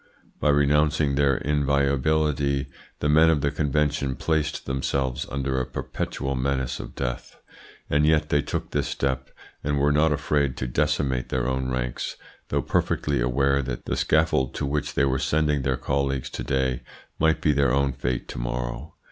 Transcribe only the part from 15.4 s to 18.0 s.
their colleagues to day might be their own